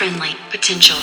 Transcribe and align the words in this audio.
friendly 0.00 0.34
potential. 0.48 0.96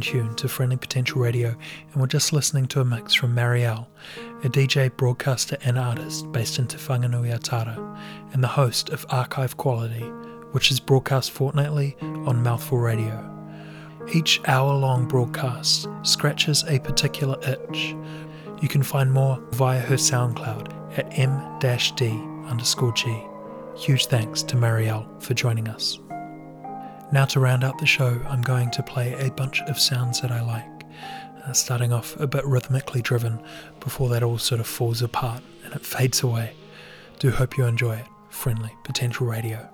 In 0.00 0.04
tune 0.04 0.34
to 0.34 0.48
Friendly 0.48 0.78
Potential 0.78 1.20
Radio, 1.20 1.48
and 1.92 2.00
we're 2.00 2.06
just 2.06 2.32
listening 2.32 2.64
to 2.66 2.80
a 2.80 2.84
mix 2.84 3.12
from 3.12 3.34
Marielle, 3.34 3.86
a 4.42 4.48
DJ, 4.48 4.94
broadcaster, 4.96 5.58
and 5.62 5.78
artist 5.78 6.30
based 6.32 6.58
in 6.58 6.66
Te 6.66 6.78
Whanganui-a-Tara, 6.78 7.76
and 8.32 8.42
the 8.42 8.48
host 8.48 8.88
of 8.88 9.04
Archive 9.10 9.58
Quality, 9.58 10.04
which 10.52 10.70
is 10.70 10.80
broadcast 10.80 11.32
fortnightly 11.32 11.96
on 12.00 12.42
Mouthful 12.42 12.78
Radio. 12.78 13.26
Each 14.14 14.40
hour 14.46 14.74
long 14.74 15.06
broadcast 15.06 15.86
scratches 16.02 16.64
a 16.66 16.78
particular 16.78 17.36
itch. 17.46 17.94
You 18.62 18.68
can 18.68 18.82
find 18.82 19.12
more 19.12 19.38
via 19.52 19.80
her 19.80 19.96
SoundCloud 19.96 20.98
at 20.98 21.18
m-d 21.18 22.08
underscore 22.48 22.92
g. 22.94 23.22
Huge 23.76 24.06
thanks 24.06 24.42
to 24.44 24.56
Marielle 24.56 25.22
for 25.22 25.34
joining 25.34 25.68
us. 25.68 26.00
Now, 27.12 27.24
to 27.26 27.40
round 27.40 27.64
out 27.64 27.78
the 27.78 27.86
show, 27.86 28.20
I'm 28.28 28.40
going 28.40 28.70
to 28.70 28.84
play 28.84 29.14
a 29.14 29.32
bunch 29.32 29.60
of 29.62 29.80
sounds 29.80 30.20
that 30.20 30.30
I 30.30 30.42
like, 30.42 30.84
uh, 31.44 31.52
starting 31.52 31.92
off 31.92 32.18
a 32.20 32.26
bit 32.26 32.46
rhythmically 32.46 33.02
driven 33.02 33.42
before 33.80 34.08
that 34.10 34.22
all 34.22 34.38
sort 34.38 34.60
of 34.60 34.66
falls 34.68 35.02
apart 35.02 35.42
and 35.64 35.74
it 35.74 35.84
fades 35.84 36.22
away. 36.22 36.54
Do 37.18 37.30
hope 37.32 37.58
you 37.58 37.64
enjoy 37.64 37.96
it. 37.96 38.06
Friendly 38.30 38.72
Potential 38.84 39.26
Radio. 39.26 39.68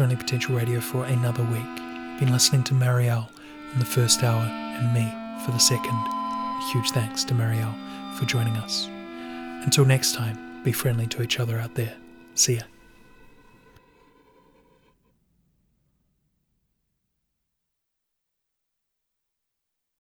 Friendly 0.00 0.16
Potential 0.16 0.54
Radio 0.54 0.80
for 0.80 1.04
another 1.04 1.42
week. 1.42 1.60
You've 1.60 2.20
been 2.20 2.32
listening 2.32 2.62
to 2.62 2.72
Marielle 2.72 3.28
in 3.74 3.78
the 3.80 3.84
first 3.84 4.22
hour 4.22 4.40
and 4.40 4.94
me 4.94 5.06
for 5.44 5.50
the 5.50 5.58
second. 5.58 5.92
A 5.92 6.70
huge 6.72 6.90
thanks 6.92 7.22
to 7.24 7.34
Marielle 7.34 7.74
for 8.16 8.24
joining 8.24 8.56
us. 8.56 8.86
Until 9.62 9.84
next 9.84 10.14
time, 10.14 10.62
be 10.64 10.72
friendly 10.72 11.06
to 11.08 11.22
each 11.22 11.38
other 11.38 11.58
out 11.58 11.74
there. 11.74 11.92
See 12.34 12.54
ya. 12.54 12.62